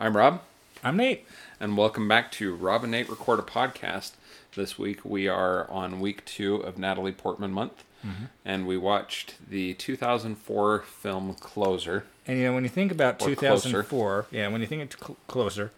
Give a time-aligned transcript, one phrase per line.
[0.00, 0.42] I'm Rob,
[0.84, 1.26] I'm Nate.
[1.58, 4.12] and welcome back to Rob and Nate Record a Podcast.
[4.54, 8.26] This week we are on week two of Natalie Portman month, mm-hmm.
[8.44, 12.04] and we watched the 2004 film Closer.
[12.28, 15.16] And you know, when you think about Or 2004, yeah, when you think it's cl-
[15.26, 15.72] closer,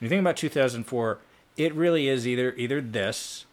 [0.00, 1.18] when you think about 2004,
[1.56, 3.44] it really is either either this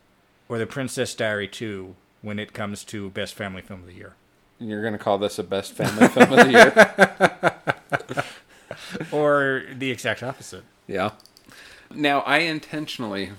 [0.50, 1.94] or The Princess Diary 2
[2.24, 4.16] when it comes to best family film of the year,
[4.60, 8.24] And You're going to call this a best family film of the year?
[9.12, 10.64] or the exact opposite.
[10.88, 11.12] Yeah.
[11.94, 13.32] Now, I intentionally,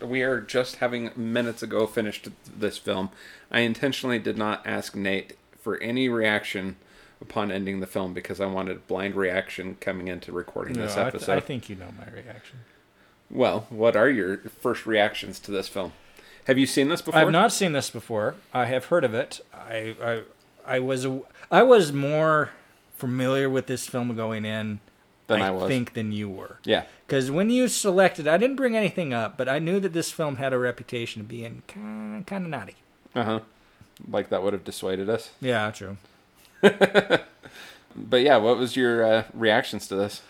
[0.00, 3.10] we are just having minutes ago finished this film.
[3.50, 6.76] I intentionally did not ask Nate for any reaction
[7.20, 11.02] upon ending the film because I wanted blind reaction coming into recording No, this I,
[11.04, 11.32] th- episode.
[11.36, 12.60] I think you know my reaction.
[13.30, 15.92] well, what are your first reactions to this film?
[16.46, 17.20] Have you seen this before?
[17.20, 18.36] I've not seen this before.
[18.54, 19.40] I have heard of it.
[19.52, 20.22] I I,
[20.76, 21.06] I was
[21.50, 22.50] I was more
[22.96, 24.80] familiar with this film going in
[25.26, 26.58] Than I I think than you were.
[26.64, 26.84] Yeah.
[27.06, 30.36] Because when you selected, I didn't bring anything up, but I knew that this film
[30.36, 32.74] had a reputation of being kind of, kind of naughty.
[33.14, 33.40] Uh huh.
[34.10, 35.30] Like that would have dissuaded us.
[35.40, 35.96] Yeah, true.
[37.98, 40.20] But yeah, what was your uh, reactions to this?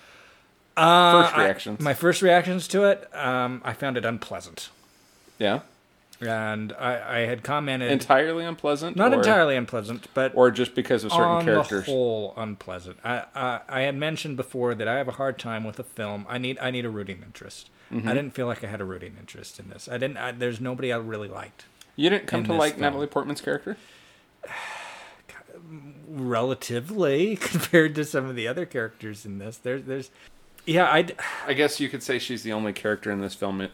[0.77, 1.81] Uh, First I- reactions.
[1.81, 4.69] my first reactions to it, um, I found it unpleasant,
[5.39, 5.61] Yeah.
[6.21, 8.97] And I, I had commented Entirely unpleasant?
[8.97, 11.87] not or, entirely unpleasant, but Or just because of certain on characters?
[11.87, 12.99] the whole unpleasant.
[13.05, 16.27] I, I I had mentioned before that I have a hard time with a film.
[16.29, 17.71] I need I need a rooting interest.
[17.93, 18.09] Mm-hmm.
[18.09, 19.89] I didn't feel like I had a rooting interest in this.
[19.89, 20.17] I didn't.
[20.17, 21.67] I, there's nobody I really liked.
[21.95, 22.83] You didn't come to like film.
[22.83, 23.77] Natalie Portman's character?
[26.09, 29.57] relatively compared to some of the other characters in this.
[29.57, 30.11] There's, there's,
[30.65, 31.07] yeah, I,
[31.47, 33.73] I guess you could say she's the only character in this film it,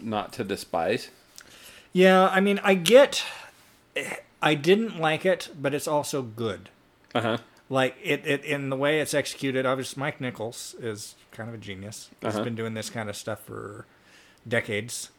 [0.00, 1.10] not to despise.
[1.94, 3.24] Yeah, I mean, I get,
[4.42, 6.68] I didn't like it, but it's also good.
[7.14, 7.38] Uh huh.
[7.70, 9.64] Like it, it in the way it's executed.
[9.64, 12.10] Obviously, Mike Nichols is kind of a genius.
[12.20, 12.44] He's Uh-huh.
[12.44, 13.86] been doing this kind of stuff for
[14.46, 15.10] decades.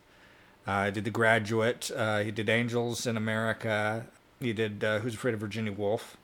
[0.67, 1.89] Uh, he did The Graduate.
[1.95, 4.05] Uh, he did Angels in America.
[4.39, 6.17] He did uh, Who's Afraid of Virginia Woolf.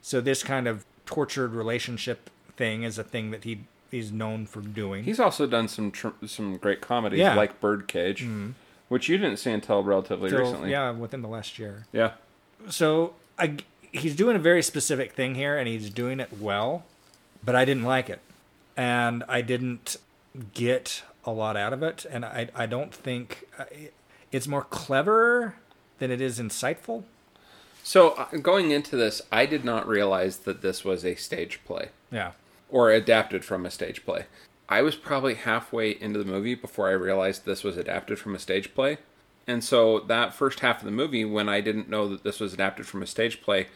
[0.00, 3.60] So this kind of tortured relationship thing is a thing that he
[3.90, 5.04] he's known for doing.
[5.04, 7.30] He's also done some tr- some great comedies Yeah.
[7.30, 7.38] Mm-hmm.
[7.38, 8.26] like Birdcage,
[8.88, 10.70] which you didn't see until relatively Till- recently.
[10.70, 11.86] Yeah, within the last year.
[11.92, 12.12] Yeah.
[12.68, 13.56] So I,
[13.92, 16.84] he's doing a very specific thing here, and he's doing it well.
[17.44, 18.20] But I didn't like it,
[18.76, 19.96] and I didn't
[20.54, 23.64] get a lot out of it, and I I don't think uh,
[24.32, 25.54] it's more clever
[25.98, 27.04] than it is insightful.
[27.84, 31.90] So uh, going into this, I did not realize that this was a stage play
[32.10, 32.32] Yeah.
[32.68, 34.24] or adapted from a stage play.
[34.68, 38.38] I was probably halfway into the movie before I realized this was adapted from a
[38.38, 38.98] stage play.
[39.46, 42.52] And so that first half of the movie, when I didn't know that this was
[42.52, 43.68] adapted from a stage play,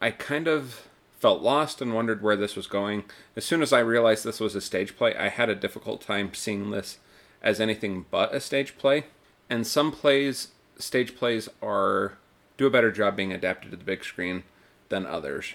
[0.00, 0.88] I kind of
[1.20, 3.04] felt lost and wondered where this was going.
[3.36, 6.34] As soon as I realized this was a stage play, I had a difficult time
[6.34, 6.98] seeing this
[7.40, 9.04] as anything but a stage play.
[9.48, 12.14] And some plays, stage plays, are
[12.56, 14.42] do a better job being adapted to the big screen
[14.88, 15.54] than others.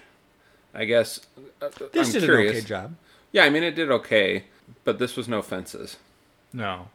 [0.73, 1.19] I guess
[1.61, 2.51] uh, This I'm did curious.
[2.51, 2.95] an okay job.
[3.33, 4.45] Yeah, I mean it did okay,
[4.83, 5.97] but this was no fences.
[6.53, 6.89] No.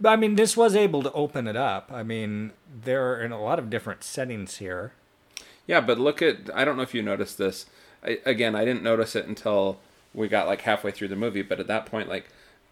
[0.00, 1.90] But I mean, this was able to open it up.
[1.92, 2.52] I mean,
[2.84, 4.92] there are in a lot of different settings here.
[5.66, 7.66] Yeah, but look at I don't know if you noticed this.
[8.04, 9.78] I, again, I didn't notice it until
[10.14, 12.28] we got like halfway through the movie, but at that point like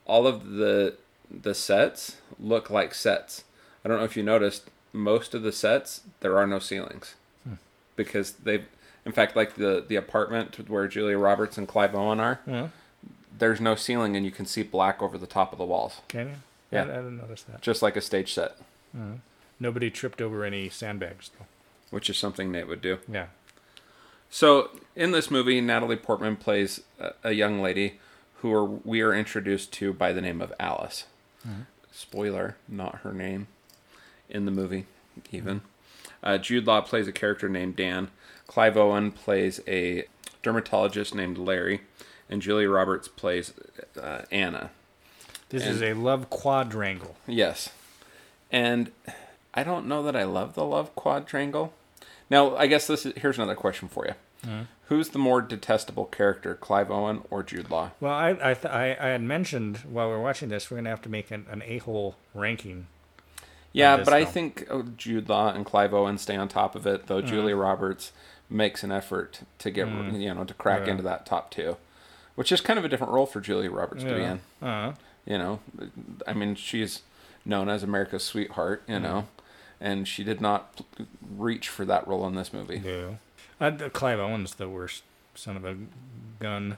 [0.07, 0.95] all of the
[1.31, 3.45] the sets look like sets.
[3.85, 7.15] I don't know if you noticed most of the sets there are no ceilings.
[7.45, 7.55] Hmm.
[7.97, 8.67] Because they've
[9.05, 12.69] in fact like the the apartment where Julia Roberts and Clive Owen are, Yeah.
[13.41, 16.29] There's no ceiling and you can see black over the top of the walls, Can
[16.29, 16.35] you?
[16.71, 16.83] Yeah.
[16.83, 17.61] I, I didn't notice that.
[17.61, 18.57] just like a stage set,
[19.59, 21.47] Nobody tripped over any sandbags, though.
[21.91, 22.99] which is something Nate would do.
[23.11, 23.27] Yeah.
[24.31, 27.99] So in this movie, Natalie Portman plays a, a young lady
[28.37, 31.05] who are, we are introduced to by the name of Alice.
[31.93, 33.49] Spoiler, not her name
[34.29, 34.87] in the movie,
[35.33, 35.61] even.
[36.23, 38.09] Uh, Jude Law plays a character named Dan.
[38.47, 40.05] Clive Owen plays a
[40.43, 41.83] dermatologist named Larry,
[42.31, 43.53] and Julia Roberts plays
[44.01, 44.71] uh, Anna.
[45.51, 47.17] This And- is a love quadrangle.
[47.27, 47.69] Yes.
[48.51, 48.93] And
[49.53, 51.75] I don't know that I love the love quadrangle.
[52.31, 54.15] Now, I guess this is, here's another question for you.
[54.47, 54.63] Mm-hmm.
[54.87, 57.91] Who's the more detestable character, Clive Owen or Jude Law?
[58.01, 60.91] Well, I I, th- I I had mentioned while we are watching this, we're gonna
[60.91, 62.87] have to make an, an a hole ranking.
[63.73, 67.07] Yeah, but I think oh, Jude Law and Clive Owen stay on top of it,
[67.07, 67.29] though mm-hmm.
[67.29, 68.11] Julia Roberts
[68.49, 70.17] makes an effort to get mm-hmm.
[70.17, 70.93] you know to crack Yeah.
[70.93, 71.77] into that top two,
[72.35, 74.41] which is kind of a different role for Julia Roberts to be in.
[74.63, 74.95] Uh,
[75.27, 75.61] You know,
[76.27, 77.03] I mean, she's
[77.45, 79.29] known as America's sweetheart, you know,
[79.81, 80.81] and she did not
[81.37, 82.81] reach for that role in this movie.
[82.85, 83.15] yeah.
[83.61, 85.03] Uh, the- Clive Owen's the worst
[85.35, 85.77] son of a
[86.39, 86.77] gun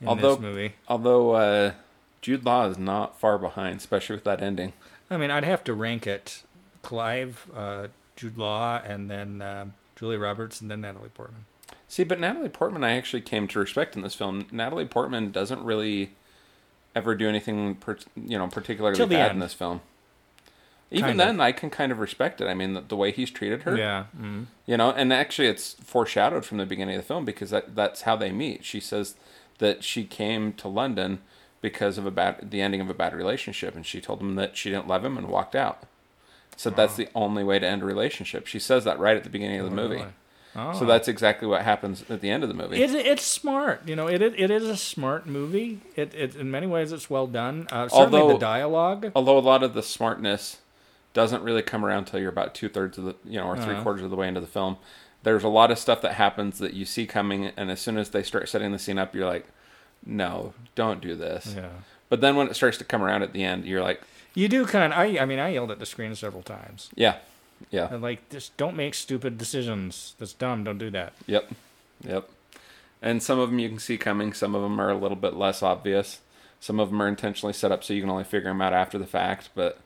[0.00, 0.74] in Although- this movie.
[0.88, 1.72] Although uh,
[2.22, 4.72] Jude Law is not far behind, especially with that ending.
[5.10, 6.42] I mean, I'd have to rank it
[6.82, 11.44] Clive, uh, Jude Law, and then um Julia Roberts, and then Natalie Portman.
[11.88, 14.46] See, but Natalie Portman, I actually came to respect in this film.
[14.52, 16.12] Natalie Portman doesn't really
[16.94, 19.80] ever do anything, per, you know, particularly bad in this film.
[20.90, 21.26] Even Kind of.
[21.26, 22.46] then, I can kind of respect it.
[22.46, 24.04] I mean, the, the way he's treated her, Yeah.
[24.18, 24.46] Mm.
[24.66, 28.02] you know, and actually, it's foreshadowed from the beginning of the film because that, that's
[28.02, 28.64] how they meet.
[28.64, 29.14] She says
[29.58, 31.20] that she came to London
[31.60, 34.56] because of a bad, the ending of a bad relationship, and she told him that
[34.56, 35.82] she didn't love him and walked out.
[36.56, 38.46] So that's the only way to end a relationship.
[38.46, 39.96] She says that right at the beginning of the movie.
[39.96, 40.06] really?
[40.58, 40.72] Oh.
[40.78, 42.82] So that's exactly what happens at the end of the movie.
[42.82, 44.06] It, it's smart, you know.
[44.08, 45.80] It, it it is a smart movie.
[45.96, 47.66] It, it in many ways it's well done.
[47.70, 49.12] Uh, certainly Although- the dialogue.
[49.14, 50.58] although a lot of the smartness
[51.14, 53.74] doesn't really come around till you're about two thirds of the you know or three
[53.74, 53.82] Uh-huh.
[53.82, 54.76] quarters of the way into the film
[55.24, 58.10] there's a lot of stuff that happens that you see coming and as soon as
[58.10, 59.46] they start setting the scene up you're like
[60.06, 61.68] no don't do this Yeah.
[62.08, 64.00] but then when it starts to come around at the end you're like
[64.34, 64.92] You do kind.
[64.92, 66.90] Of, I I mean, I yelled at the screen several times.
[66.94, 67.16] yeah
[67.70, 70.14] yeah I'm like, just don't make stupid decisions.
[70.18, 70.64] That's dumb.
[70.64, 71.12] Don't do that.
[71.26, 71.50] yep
[72.04, 72.28] yep
[73.02, 75.34] and some of them you can see coming some of them are a little bit
[75.34, 76.20] less obvious
[76.60, 78.98] some of them are intentionally set up so you can only figure them out after
[78.98, 79.78] the fact but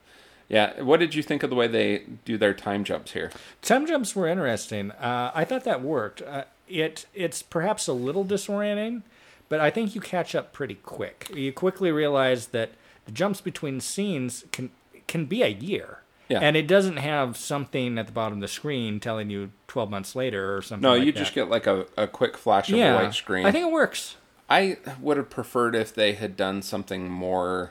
[0.49, 3.31] yeah what did you think of the way they do their time jumps here
[3.63, 4.91] Time jumps were interesting.
[4.93, 6.21] Uh, I thought that worked.
[6.23, 9.03] Uh, it it's perhaps a little disorienting,
[9.49, 11.31] but I think you catch up pretty quick.
[11.35, 12.73] You quickly realize that
[13.07, 14.69] the jumps between scenes can
[15.07, 16.02] can be a year.
[16.29, 16.39] Yeah.
[16.41, 20.17] And it doesn't have something at the bottom of the screen telling you 12 months
[20.17, 21.19] later or something no like you that.
[21.19, 24.17] just get like a, a quick flash of a white screen I think it works.
[24.49, 27.71] I would have preferred if they had done something more,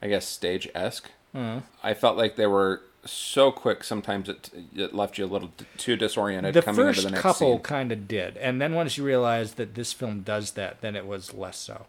[0.00, 1.10] I guess, stage esque.
[1.34, 1.66] Mm-hmm.
[1.82, 3.84] I felt like they were so quick.
[3.84, 7.12] Sometimes it it left you a little d- too disoriented The coming first into the
[7.12, 8.36] next couple kind of did.
[8.38, 11.86] And then once you realize that this film does that, then it was less so.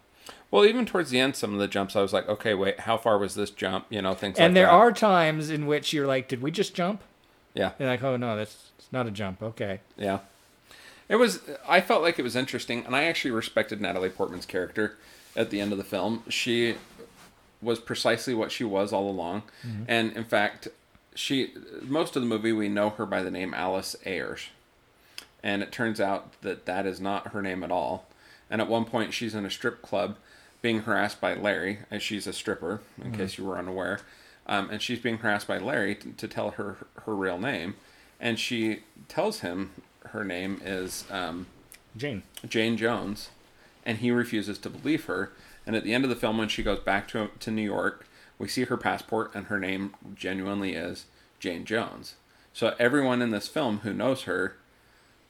[0.50, 2.96] Well, even towards the end, some of the jumps, I was like, okay, wait, how
[2.96, 3.86] far was this jump?
[3.88, 4.72] You know, things like and there that.
[4.72, 7.02] are times in which you're like, did we just jump?
[7.54, 9.42] yeah, You're like, oh no, that's it's not a jump.
[9.42, 9.80] Okay.
[9.96, 10.20] yeah.
[11.08, 11.40] It was.
[11.68, 14.96] I felt like it was interesting, and I actually respected Natalie Portman's character
[15.34, 16.22] at the end of the film.
[16.28, 16.76] She
[17.60, 19.82] was precisely what she was all along, mm-hmm.
[19.88, 20.68] and in fact,
[21.16, 21.52] she
[21.82, 24.50] most of the movie we know her by the name Alice Ayers,
[25.42, 28.06] and it turns out that that is not her name at all.
[28.50, 30.16] And at one point, she's in a strip club,
[30.60, 34.00] being harassed by Larry, as she's a stripper, in case you were unaware,
[34.46, 37.76] um, and she's being harassed by Larry to, to tell her her real name,
[38.18, 39.70] and she tells him
[40.06, 41.04] her name is.
[41.10, 41.46] Um,
[41.96, 42.22] Jane.
[42.46, 43.30] Jane Jones,
[43.86, 45.32] and he refuses to believe her.
[45.66, 48.06] And at the end of the film, when she goes back to to New York,
[48.38, 51.06] we see her passport, and her name genuinely is
[51.38, 52.16] Jane Jones.
[52.52, 54.56] So everyone in this film who knows her,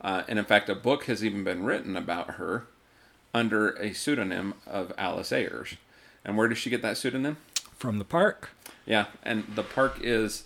[0.01, 2.67] uh, and in fact, a book has even been written about her
[3.35, 5.75] under a pseudonym of Alice Ayers.
[6.25, 7.37] And where does she get that pseudonym?
[7.77, 8.51] From the park.
[8.87, 10.45] Yeah, and the park is.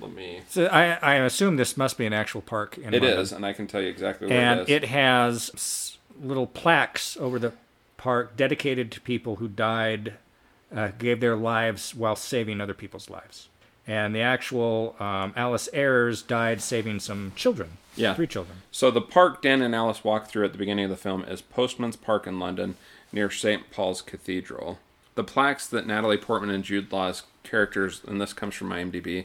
[0.00, 0.42] Let me.
[0.48, 3.18] So I, I assume this must be an actual park in It London.
[3.18, 4.76] is, and I can tell you exactly where And it is.
[4.76, 7.52] it has little plaques over the
[7.96, 10.14] park dedicated to people who died,
[10.74, 13.48] uh, gave their lives while saving other people's lives.
[13.90, 17.78] And the actual um, Alice Ayers died saving some children.
[17.96, 18.14] Yeah.
[18.14, 18.58] Three children.
[18.70, 21.42] So the park Dan and Alice walk through at the beginning of the film is
[21.42, 22.76] Postman's Park in London,
[23.12, 23.68] near St.
[23.72, 24.78] Paul's Cathedral.
[25.16, 29.24] The plaques that Natalie Portman and Jude Law's characters, and this comes from IMDb,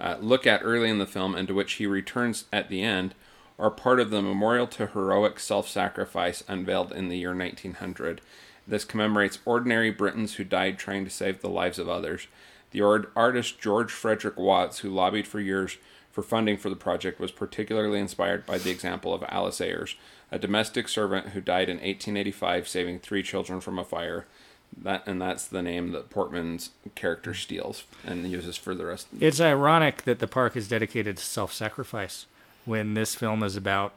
[0.00, 3.12] uh, look at early in the film and to which he returns at the end,
[3.58, 8.20] are part of the memorial to heroic self-sacrifice unveiled in the year 1900.
[8.68, 12.28] This commemorates ordinary Britons who died trying to save the lives of others.
[12.76, 15.78] The art- artist George Frederick Watts, who lobbied for years
[16.12, 19.96] for funding for the project, was particularly inspired by the example of Alice Ayers,
[20.30, 24.26] a domestic servant who died in 1885 saving three children from a fire.
[24.76, 29.06] That and that's the name that Portman's character steals and uses for the rest.
[29.18, 32.26] It's ironic that the park is dedicated to self sacrifice
[32.66, 33.94] when this film is about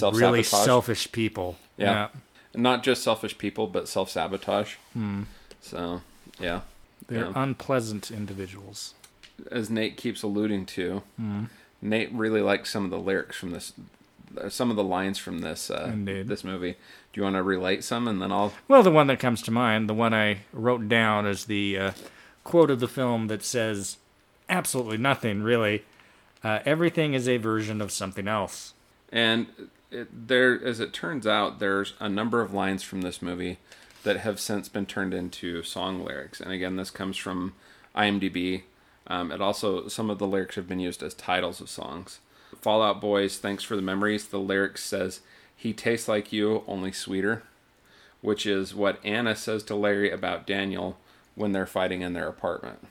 [0.00, 1.58] really selfish people.
[1.76, 2.08] Yeah.
[2.54, 4.76] Not just selfish people, but self sabotage.
[4.94, 5.24] Hmm.
[5.60, 6.00] So,
[6.40, 6.62] yeah.
[7.08, 7.32] They're Yeah.
[7.34, 8.94] unpleasant individuals.
[9.50, 11.44] As Nate keeps alluding to, Hmm.
[11.80, 13.72] Nate really likes some of the lyrics from this,
[14.40, 16.72] uh, some of the lines from this uh, this movie.
[17.12, 19.50] Do you want to relate some, and then I'll Well, the one that comes to
[19.50, 21.92] mind, the one I wrote down, is the uh,
[22.44, 23.98] quote of the film that says
[24.48, 25.84] absolutely nothing, really.
[26.44, 28.74] Uh, everything is a version of something else.
[29.10, 29.46] And
[29.90, 33.58] it, there, as it turns out, there's a number of lines from this movie
[34.02, 36.40] that have since been turned into song lyrics.
[36.40, 37.54] And again, this comes from
[37.94, 38.62] IMDb.
[39.06, 42.20] Um, it also some of the lyrics have been used as titles of songs.
[42.60, 44.26] Fall Out Boys, thanks for the memories.
[44.26, 45.20] The lyrics says,
[45.56, 47.42] "He tastes like you, only sweeter,"
[48.20, 50.98] which is what Anna says to Larry about Daniel
[51.34, 52.86] when they're fighting in their apartment.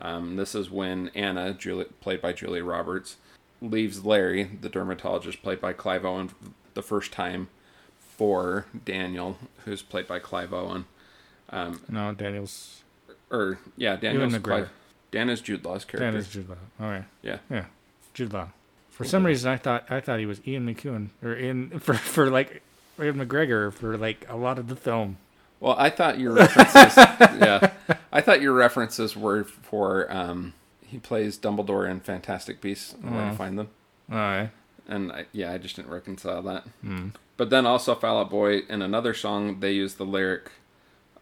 [0.00, 3.16] Um, this is when Anna, Julie, played by Julia Roberts,
[3.60, 6.30] leaves Larry, the dermatologist, played by Clive Owen,
[6.74, 7.48] the first time
[8.20, 10.84] for Daniel, who's played by Clive Owen.
[11.48, 12.82] Um, no, Daniel's.
[13.30, 14.36] Or yeah, Daniel's.
[14.36, 14.68] Clive.
[15.10, 16.04] Dan is Jude Law's character.
[16.04, 16.56] Daniel's Jude Law.
[16.78, 17.04] All right.
[17.22, 17.38] Yeah.
[17.48, 17.64] Yeah,
[18.12, 18.48] Jude Law.
[18.90, 22.28] For some reason, I thought I thought he was Ian McEwen or in for for
[22.28, 22.62] like
[22.98, 25.16] Ewan McGregor for like a lot of the film.
[25.58, 26.96] Well, I thought your references.
[26.98, 27.72] yeah,
[28.12, 30.12] I thought your references were for.
[30.12, 30.52] Um,
[30.86, 32.92] he plays Dumbledore in Fantastic Beasts.
[32.92, 33.36] and Where to uh-huh.
[33.36, 33.68] find them?
[34.12, 34.50] All right.
[34.86, 36.64] And I, yeah, I just didn't reconcile that.
[36.82, 37.10] Hmm.
[37.40, 40.50] But then also Fall Out Boy in another song, they use the lyric,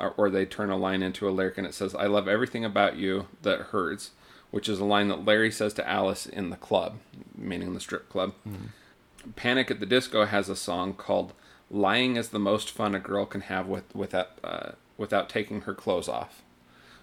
[0.00, 2.64] or, or they turn a line into a lyric, and it says, "I love everything
[2.64, 4.10] about you that hurts,"
[4.50, 6.98] which is a line that Larry says to Alice in the club,
[7.36, 8.34] meaning the strip club.
[9.36, 11.34] Panic at the Disco has a song called
[11.70, 15.74] "Lying is the most fun a girl can have with without uh, without taking her
[15.76, 16.42] clothes off,"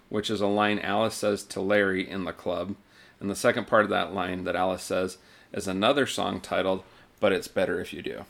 [0.09, 2.75] which is a line Alice says to Larry in the club.
[3.21, 5.19] And the second part of that line that Alice says
[5.53, 6.83] is another song titled
[7.21, 8.25] "But It's Better If You Do."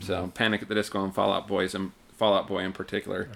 [0.00, 3.28] So Panic at the Disco and Fall Out Boys and Fall Out Boy in particular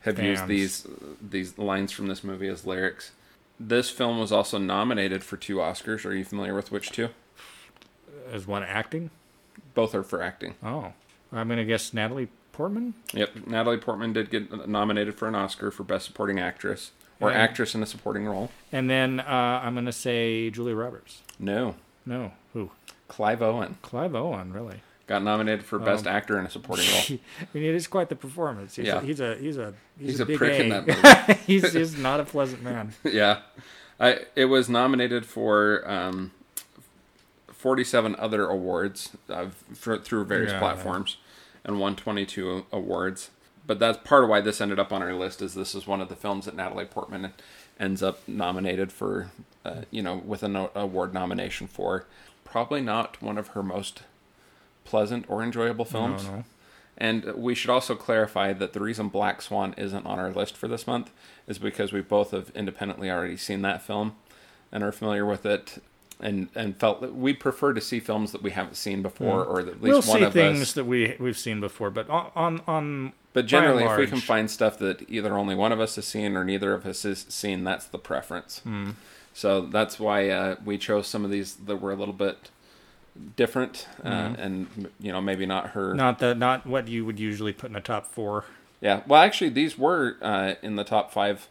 [0.00, 0.86] have used these
[1.20, 3.12] these lines from this movie as lyrics.
[3.58, 6.04] This film was also nominated for two Oscars.
[6.04, 7.08] Are you familiar with which two?
[8.30, 9.10] As one acting.
[9.74, 10.54] Both are for acting.
[10.62, 10.92] Oh,
[11.32, 12.94] I'm gonna guess Natalie Portman.
[13.12, 17.74] Yep, Natalie Portman did get nominated for an Oscar for Best Supporting Actress or actress
[17.74, 18.50] in a supporting role.
[18.72, 21.22] And then uh, I'm gonna say Julia Roberts.
[21.38, 22.70] No, No, who?
[23.08, 24.80] Clive Owen Clive Owen, really.
[25.06, 27.18] Got nominated for Best Um, Actor in a supporting role.
[27.40, 28.76] I mean, it is quite the performance.
[28.76, 28.98] He's Yeah.
[28.98, 30.86] a, he's a he's a he's, He's a, a big prick in that
[31.28, 31.40] movie.
[31.46, 32.92] he's just not a pleasant man.
[33.04, 33.40] yeah,
[34.00, 36.32] I, it was nominated for um,
[37.48, 40.58] 47 other awards uh, for, through various Yeah.
[40.58, 41.16] platforms
[41.64, 43.30] and won 22 awards.
[43.66, 45.42] But that's part of why this ended up on our list.
[45.42, 47.32] Is this is one of the films that Natalie Portman
[47.80, 49.30] ends up nominated for,
[49.64, 52.06] uh, you know, with an award nomination for.
[52.44, 54.02] Probably not one of her most
[54.86, 56.24] pleasant or enjoyable films.
[56.24, 56.44] No, no.
[56.98, 60.66] And we should also clarify that the reason Black Swan isn't on our list for
[60.66, 61.10] this month
[61.46, 64.14] is because we both have independently already seen that film
[64.72, 65.82] and are familiar with it
[66.18, 69.60] and and felt that we prefer to see films that we haven't seen before or
[69.60, 72.30] at least We'll one see of things us that we we've seen before, but on
[72.34, 75.80] on, on but generally and if we can find stuff that either only one of
[75.80, 78.92] us has seen or neither of us has seen that's the preference Hmm.
[79.34, 82.48] so that's why uh, we chose some of these that were a little bit
[83.36, 87.52] different uh, and you know maybe not her not the not what you would usually
[87.52, 88.44] put in a top four.
[88.80, 91.48] yeah well actually these were uh, in the top five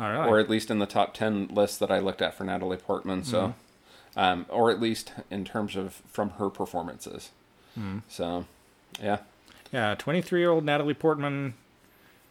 [0.00, 0.28] All right.
[0.28, 3.24] or at least in the top 10 list that I looked at for Natalie Portman.
[3.24, 3.54] So,
[4.14, 4.18] Mm-hmm.
[4.18, 7.30] um, or at least in terms of from her performances.
[7.78, 7.98] Mm-hmm.
[8.08, 8.46] So,
[9.00, 9.18] yeah.
[9.72, 11.54] yeah, 23 year old Natalie Portman,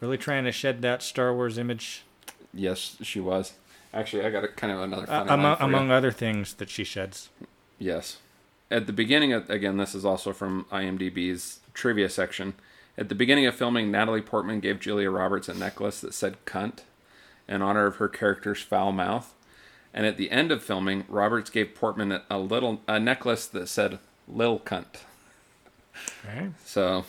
[0.02, 2.04] really trying to shed that Star Wars image,
[2.54, 3.54] Yes, she was.
[3.94, 7.30] Actually, I got a, kind of another uh, among among other things that she sheds.
[7.80, 8.18] Yes.
[8.72, 12.54] At the beginning of, again, this is also from IMDb's trivia section.
[12.98, 16.80] At the beginning of filming, Natalie Portman gave Julia Roberts a necklace that said cunt
[17.48, 19.34] in honor of her character's foul mouth.
[19.94, 23.68] And at the end of filming, Roberts gave Portman a, a little a necklace that
[23.68, 25.02] said Lil cunt.
[26.26, 26.48] Okay.
[26.66, 27.04] So,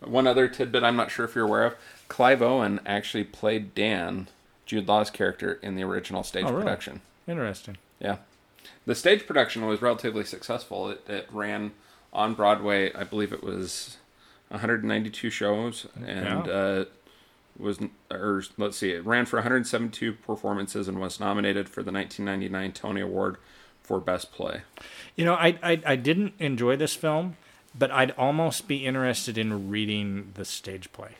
[0.00, 1.74] one other tidbit I'm not sure if you're aware of
[2.06, 4.28] Clive Owen actually played Dan,
[4.66, 6.62] Jude Law's character, in the original stage Oh, really?
[6.62, 7.00] production.
[7.26, 7.76] Interesting.
[7.98, 8.18] Yeah.
[8.86, 10.90] The stage production was relatively successful.
[10.90, 11.72] It, it ran
[12.12, 13.98] on Broadway, I believe it was
[14.48, 16.52] 192 shows, and Yeah.
[16.52, 16.84] uh,
[17.58, 22.72] was, or let's see, it ran for 172 performances and was nominated for the 1999
[22.72, 23.36] Tony Award
[23.82, 24.62] for Best Play.
[25.16, 27.36] You know, I, I I didn't enjoy this film,
[27.76, 31.12] but I'd almost be interested in reading the stage play.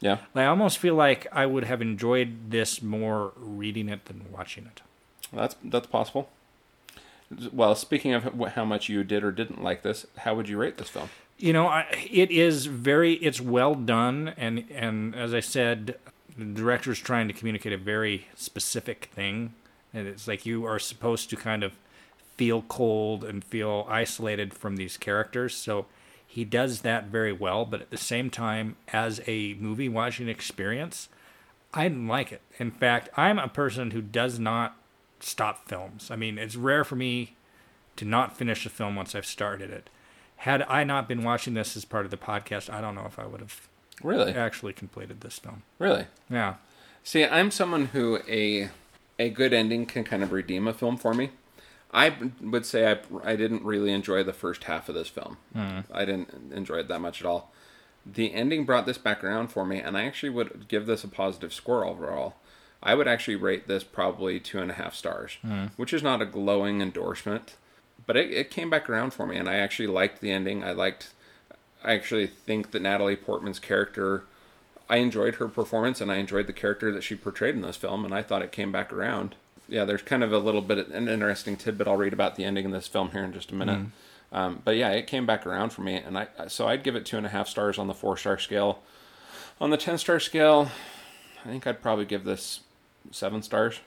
[0.00, 0.18] Yeah.
[0.34, 4.82] I almost feel like I would have enjoyed this more reading it than watching it.
[5.32, 6.28] That's that's possible.
[7.52, 10.78] Well, speaking of how much you did or didn't like this, how would you rate
[10.78, 11.08] this film?
[11.38, 15.98] You know, I, it is very it's well done, and and as I said,
[16.38, 19.54] the director's trying to communicate a very specific thing,
[19.92, 21.74] and it's like you are supposed to kind of
[22.36, 25.54] feel cold and feel isolated from these characters.
[25.54, 25.86] So
[26.26, 31.08] he does that very well, but at the same time, as a movie watching experience,
[31.72, 32.42] I didn't like it.
[32.58, 34.76] In fact, I'm a person who does not
[35.20, 36.10] stop films.
[36.10, 37.36] I mean, it's rare for me
[37.96, 39.88] to not finish a film once I've started it.
[40.40, 43.18] Had I not been watching this as part of the podcast, I don't know if
[43.18, 43.68] I would have
[44.02, 45.62] Really, actually completed this film.
[45.78, 46.06] really.
[46.28, 46.56] Yeah.
[47.02, 48.68] See, I'm someone who a
[49.18, 51.30] a good ending can kind of redeem a film for me.
[51.92, 55.38] I would say I, I didn't really enjoy the first half of this film.
[55.54, 55.80] Hmm.
[55.90, 57.50] I didn't enjoy it that much at all.
[58.04, 61.08] The ending brought this back around for me, and I actually would give this a
[61.08, 62.34] positive score overall.
[62.86, 65.36] I would actually rate this probably two and a half stars,
[65.76, 67.54] which is not a glowing endorsement,
[68.06, 70.62] but it, it came back around for me, and I actually liked the ending.
[70.62, 71.10] I liked,
[71.82, 74.22] I actually think that Natalie Portman's character,
[74.88, 78.04] I enjoyed her performance, and I enjoyed the character that she portrayed in this film,
[78.04, 79.34] and I thought it came back around.
[79.68, 82.44] Yeah, there's kind of a little bit of an interesting tidbit I'll read about the
[82.44, 83.80] ending of this film here in just a minute.
[84.32, 87.04] Um, but yeah, it came back around for me, and I so I'd give it
[87.04, 88.80] two and a half stars on the four star scale.
[89.60, 90.70] On the ten star scale,
[91.44, 92.60] I think I'd probably give this
[93.10, 93.80] seven stars.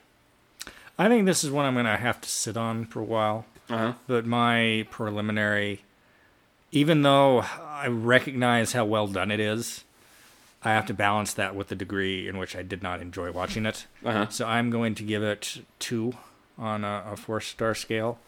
[0.98, 3.46] I think this is one I'm going to have to sit on for a while.
[3.70, 3.92] Uh huh.
[4.06, 5.82] But my preliminary,
[6.72, 9.84] even though I recognize how well done it is,
[10.62, 13.64] I have to balance that with the degree in which I did not enjoy watching
[13.66, 13.86] it.
[14.04, 14.28] Uh huh.
[14.28, 16.12] So I'm going to give it two
[16.58, 18.18] on a, a four star scale.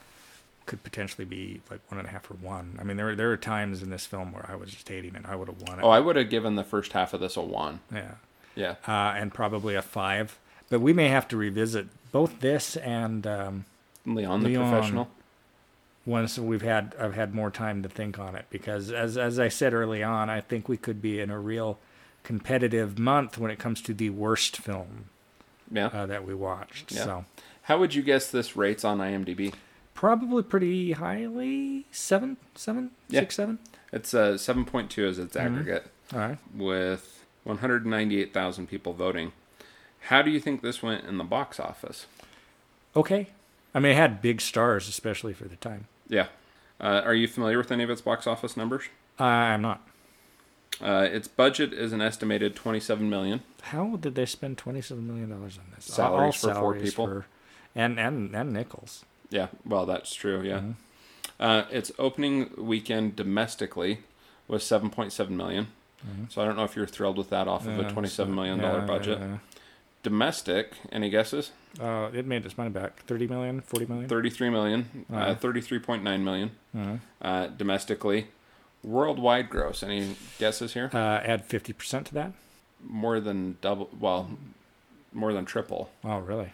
[0.64, 2.78] Could potentially be like one and a half or one.
[2.80, 5.22] I mean, there there are times in this film where I was just hating it.
[5.26, 5.82] I would have won it.
[5.82, 7.80] Oh, I would have given the first half of this a one.
[7.92, 8.12] yeah,
[8.54, 8.76] Yeah.
[8.86, 10.38] uh, and probably a five.
[10.72, 13.66] But we may have to revisit both this and um,
[14.06, 14.70] Leon the Leon.
[14.70, 15.08] professional.
[16.06, 19.48] once we've had I've had more time to think on it because as as I
[19.48, 21.78] said early on, I think we could be in a real
[22.24, 25.10] competitive month when it comes to the worst film
[25.70, 25.88] Yeah.
[25.88, 26.90] uh, that we watched.
[26.90, 27.04] Yeah.
[27.04, 27.24] So
[27.64, 29.52] How would you guess this rates on IMDb?
[29.92, 33.20] probably pretty highly seven, seven, Yeah.
[33.20, 33.58] six, seven.
[33.92, 36.38] It's uh, 7.2 as its aggregate, All right.
[36.56, 39.32] with 198,000 people voting.
[40.08, 42.06] How do you think this went in the box office?
[42.96, 43.28] Okay.
[43.74, 45.86] I mean, it had big stars, especially for the time.
[46.08, 46.26] Yeah.
[46.80, 48.84] Uh, are you familiar with any of its box office numbers?
[49.18, 49.86] I'm not.
[50.80, 53.42] Uh, its budget is an estimated 27 million.
[53.62, 55.84] How did they spend twenty-seven million dollars on this?
[55.84, 57.06] Salaries for four people.
[57.06, 57.26] for-
[57.76, 59.04] and and and Nichols.
[59.30, 60.42] Yeah, well, that's true.
[60.42, 60.58] Yeah.
[60.58, 60.70] Mm-hmm.
[61.38, 64.00] Uh, its opening weekend domestically
[64.48, 65.68] was 7.7 million.
[66.28, 67.82] So I don't know if you're thrilled with that off of a Mm-hmm.
[67.82, 69.20] Yeah, 27 so- million dollar budget.
[70.04, 71.52] Yeah, Domestic, any guesses?
[71.80, 73.02] Uh, it made its money back.
[73.06, 74.08] 30 million, 40 million.
[74.08, 75.34] 33 million, uh, Uh-huh.
[75.36, 78.26] 33.9 million Uh, uh, domestically.
[78.82, 80.90] Worldwide gross, any guesses here?
[80.92, 82.32] uh, add 50% to that.
[82.84, 84.28] More than double, well,
[85.12, 85.90] more than triple.
[86.02, 86.50] Oh, really?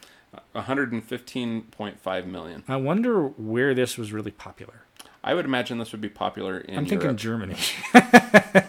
[0.55, 2.65] 115.5 million.
[2.69, 4.83] I wonder where this was really popular.
[5.25, 7.17] I would imagine this would be popular in I'm thinking Europe.
[7.17, 7.57] Germany.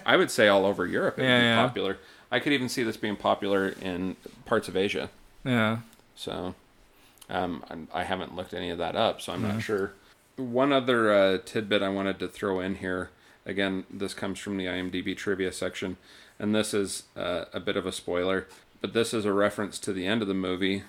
[0.06, 1.66] I would say all over Europe it would be yeah.
[1.66, 1.98] popular.
[2.32, 4.16] I could even see this being popular in
[4.46, 5.10] parts of Asia.
[5.44, 5.80] yeah.
[6.16, 6.54] So
[7.30, 9.54] um, I'm- I haven't looked any of that up, so I'm Mm-hmm.
[9.54, 9.94] not sure.
[10.36, 13.10] One other uh, tidbit I wanted to throw in here.
[13.46, 15.98] Again, this comes from the IMDb trivia section,
[16.38, 18.48] and this is uh, a bit of a spoiler,
[18.82, 20.84] but this is a reference to the end of the movie,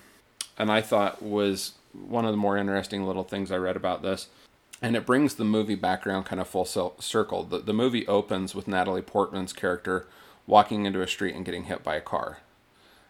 [0.57, 4.27] and I thought was one of the more interesting little things I read about this.
[4.81, 7.43] And it brings the movie background kind of full circle.
[7.43, 10.07] The, the movie opens with Natalie Portman's character
[10.51, 12.37] walking into a street and getting hit by a car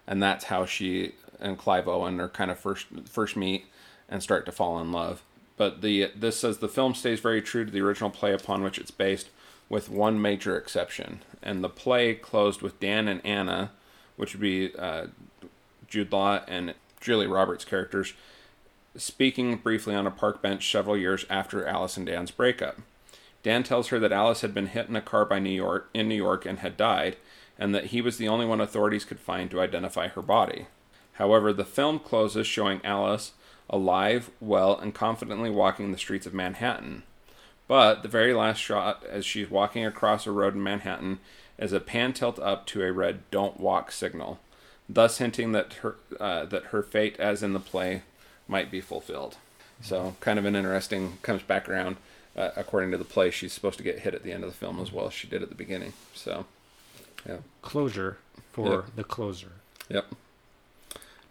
[0.08, 3.65] and that's how she and Clive Owen are kind of first first meet
[4.10, 5.23] and start to fall in love.
[5.58, 8.77] But the this says the film stays very true to the original play upon which
[8.77, 9.30] it's based,
[9.69, 11.21] with one major exception.
[11.41, 13.71] And the play closed with Dan and Anna,
[14.17, 15.08] which would be uh,
[15.88, 18.13] Jude Law and Julie Roberts' characters,
[18.95, 22.77] speaking briefly on a park bench several years after Alice and Dan's breakup.
[23.43, 26.08] Dan tells her that Alice had been hit in a car by New York in
[26.08, 27.15] New York and had died,
[27.62, 30.65] and that he was the only one authorities could find to identify her body.
[31.13, 33.34] However, the film closes showing Alice
[33.69, 37.04] alive, well, and confidently walking the streets of Manhattan.
[37.67, 41.19] But the very last shot, as she's walking across a road in Manhattan,
[41.60, 44.39] is a pan tilt up to a red "Don't Walk" signal,
[44.89, 48.02] thus hinting that her uh, that her fate, as in the play,
[48.47, 49.38] might be fulfilled.
[49.82, 51.97] So, kind of an interesting comes back around.
[52.36, 54.58] Uh, according to the play, she's supposed to get hit at the end of the
[54.58, 55.93] film as well as she did at the beginning.
[56.15, 56.45] So,
[57.27, 58.17] yeah, Closure
[58.51, 58.86] for Yep.
[58.95, 59.51] the closer.
[59.89, 60.05] yep.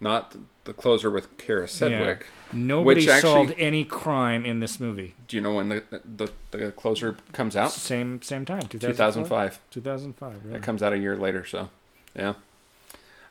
[0.02, 2.26] Not the closer with Kyra Sedgwick.
[2.54, 5.14] Nobody Which actually- solved any crime in this movie.
[5.28, 7.70] Do you know when the the, the closer comes out?
[7.72, 8.62] Same same time.
[8.62, 9.58] 2005.
[9.70, 10.40] 2005.
[10.48, 10.56] Yeah.
[10.56, 11.68] It comes out a year later, so
[12.16, 12.34] yeah.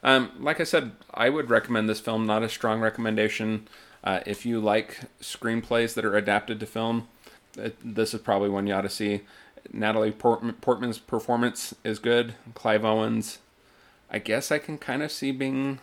[0.03, 2.25] Um, like I said, I would recommend this film.
[2.27, 3.67] Not a strong recommendation.
[4.03, 7.07] Uh, if you like screenplays that are adapted to film,
[7.57, 9.21] it, this is probably one you ought to see.
[9.71, 12.35] Natalie Port- Portman's performance is good.
[12.53, 13.39] Clive Owens,
[14.09, 15.79] I guess I can kind of see being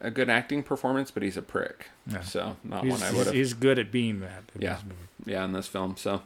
[0.00, 1.86] a good acting performance, but he's a prick.
[2.06, 2.20] Yeah.
[2.22, 3.34] So not He's, one I would have.
[3.34, 4.44] he's good at being that.
[4.54, 4.78] in Yeah.
[5.24, 5.96] Yeah, in this film.
[5.96, 6.22] So,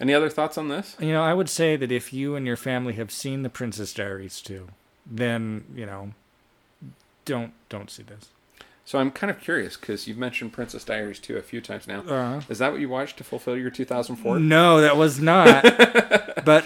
[0.00, 0.96] any other thoughts on this?
[1.00, 3.92] You know, I would say that if you and your family have seen The Princess
[3.92, 4.68] Diaries too,
[5.04, 6.12] then you know,
[7.24, 8.28] don't don't see this.
[8.88, 12.00] So I'm kind of curious because you've mentioned Princess Diaries 2 a few times now.
[12.08, 14.38] Uh, Is that what you watched to fulfill your 2004?
[14.40, 15.62] no, that was not.
[16.46, 16.64] but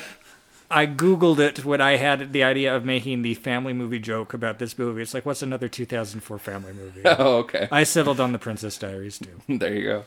[0.70, 4.60] I googled it when I had the idea of making the family movie joke about
[4.60, 5.02] this movie.
[5.02, 7.02] It's like, what's another 2004 family movie?
[7.04, 7.66] Oh, okay.
[7.72, 9.40] I settled on The Princess Diaries too.
[9.58, 10.04] there you go.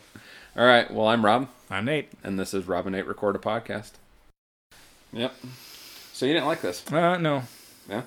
[0.55, 0.89] All right.
[0.89, 2.13] Well, I'm Rob, I'm Nate.
[2.23, 3.91] and this is Rob and Nate Record a Podcast.
[5.11, 5.35] Yep.
[6.13, 6.89] So you didn't like this?
[6.89, 7.43] Uh, no,
[7.89, 8.03] Yeah.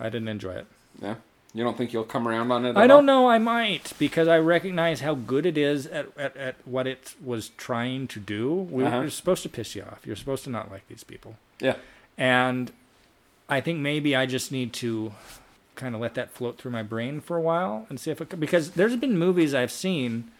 [0.00, 0.66] I didn't enjoy it.
[1.00, 1.14] Yeah.
[1.56, 2.70] You don't think you'll come around on it?
[2.70, 3.28] At I don't know.
[3.30, 7.48] I might because I recognize how good it is at, at, at what it was
[7.56, 8.52] trying to do.
[8.52, 8.98] We Uh-huh.
[9.04, 10.00] We're supposed to piss you off.
[10.04, 11.36] You're supposed to not like these people.
[11.58, 11.76] Yeah.
[12.18, 12.72] And
[13.48, 15.12] I think maybe I just need to
[15.76, 18.28] kind of let that float through my brain for a while and see if it
[18.28, 20.30] could, because there's been movies I've seen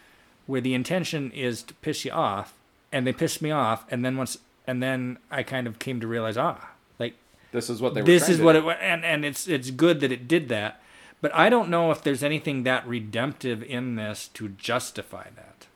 [0.46, 2.52] where the intention is to piss you off
[2.92, 6.06] and they pissed me off and then once and then I kind of came to
[6.06, 7.14] realize ah like
[7.52, 8.06] This is what they were.
[8.06, 8.68] this is what do.
[8.70, 10.80] it and and it's it's good that it did that
[11.20, 15.66] but I don't know if there's anything that redemptive in this to justify that.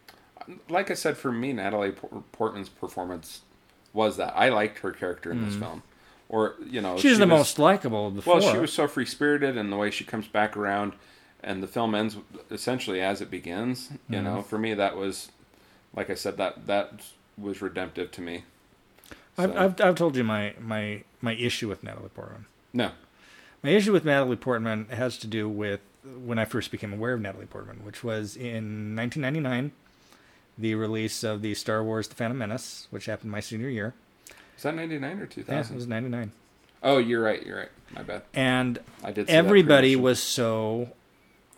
[0.68, 1.92] like I said, for me, Natalie
[2.32, 3.42] Portman's performance
[3.92, 5.82] was that I liked her character in this film,
[6.28, 6.98] or you know, Mm.
[7.00, 8.52] She's she the was- most likable of the Well, four.
[8.52, 10.94] she was so free spirited, and the way she comes back around,
[11.42, 12.16] and the film ends
[12.50, 13.90] essentially as it begins.
[14.08, 14.24] You Mm-hmm.
[14.24, 15.30] know, for me, that was,
[15.94, 17.02] like I said, that that
[17.38, 18.44] was redemptive to me.
[19.38, 22.46] I've, I've I've told you my my my issue with Natalie Portman.
[22.72, 22.90] No,
[23.62, 25.80] My issue with Natalie Portman has to do with
[26.24, 29.72] when I first became aware of Natalie Portman, which was in 1999,
[30.56, 33.94] the release of the Star Wars: The Phantom Menace, which happened my senior year.
[34.54, 36.32] Was that ninety nine or two Yeah, it was 99.
[36.82, 37.44] Oh, you're right.
[37.44, 37.68] You're right.
[37.94, 38.22] My bad.
[38.34, 39.28] And I did.
[39.28, 40.88] everybody was so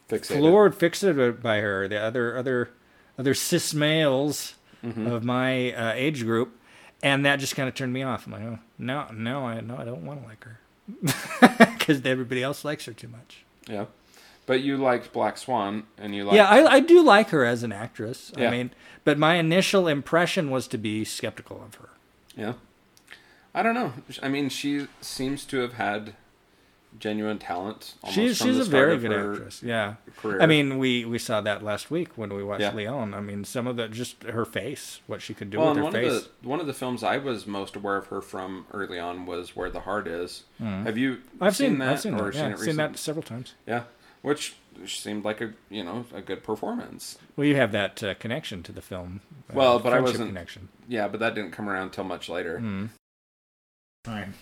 [0.08, 0.38] fixated.
[0.38, 1.86] floored, fixated by her.
[1.88, 2.70] The other other
[3.18, 5.06] other cis males Mm-hmm.
[5.06, 6.58] of my uh, age group,
[7.04, 8.26] and that just kind of turned me off.
[8.26, 10.58] I'm like, oh, no, no, I no, I don't want to like her
[11.40, 13.44] because everybody else likes her too much.
[13.68, 13.86] Yeah,
[14.46, 16.36] but you liked Black Swan, and you liked.
[16.36, 18.32] yeah, I, I do like her as an actress.
[18.36, 18.48] Yeah.
[18.48, 18.70] I mean,
[19.04, 21.90] but my initial impression was to be skeptical of her.
[22.36, 22.54] Yeah.
[23.54, 23.92] I don't know.
[24.22, 26.14] I mean, she seems to have had
[26.98, 27.94] genuine talent.
[28.02, 29.62] Almost She's from she's the a very good actress.
[29.62, 29.94] Yeah.
[30.18, 30.40] Career.
[30.42, 32.74] I mean, we we saw that last week when we watched Yeah.
[32.74, 33.14] Leon.
[33.14, 35.82] I mean, some of the just her face, what she could do well, with her
[35.84, 36.12] one face.
[36.12, 39.26] of the one of the films I was most aware of her from early on
[39.26, 40.44] was Where the Heart Is.
[40.60, 41.18] Have you.
[41.40, 42.34] I've seen, that I've seen or that.
[42.34, 42.76] seen Yeah, it seen recently?
[42.92, 43.54] that several times.
[43.66, 43.84] Yeah,
[44.22, 44.54] which
[44.86, 47.18] seemed like a you know a good performance.
[47.36, 49.20] Well, you have that uh, connection to the film.
[49.50, 50.68] uh, Well, but I wasn't- connection.
[50.88, 52.58] Yeah, but that didn't come around until much later.
[52.58, 52.90] Mm.
[54.04, 54.34] Fine.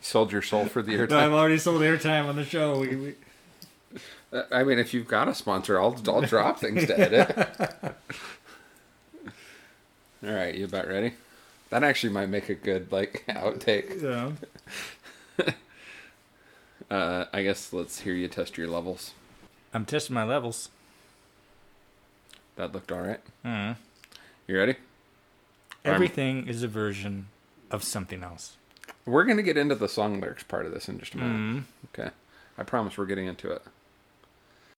[0.00, 2.78] Sold your soul for the No, I've already sold airtime on the show.
[2.80, 3.14] We, we,
[4.32, 7.36] Uh, I mean, if you've got a sponsor, I'll I'll drop things to edit.
[10.24, 11.14] All right, you about ready?
[11.70, 14.00] That actually might make a good like outtake.
[14.02, 14.32] yeah.
[16.90, 19.12] Uh, I guess let's hear you test your levels.
[19.72, 20.68] I'm testing my levels.
[22.56, 23.20] That looked all right.
[23.44, 23.76] Mm.
[24.46, 24.72] You ready?
[25.84, 27.28] I'm- Everything is a version
[27.70, 28.56] of something else.
[29.04, 31.66] We're gonna get into the song lyrics part of this in just a moment.
[31.66, 32.00] Mm.
[32.00, 32.10] Okay.
[32.58, 33.62] I promise we're getting into it.